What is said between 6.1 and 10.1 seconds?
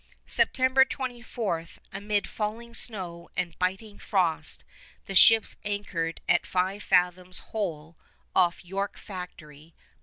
at Five Fathom Hole off York Factory, Port Nelson.